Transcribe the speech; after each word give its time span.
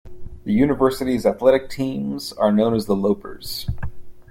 The 0.45 0.51
university's 0.51 1.27
athletic 1.27 1.69
teams 1.69 2.33
are 2.33 2.51
known 2.51 2.73
as 2.73 2.87
the 2.87 2.95
Lopers. 2.95 3.69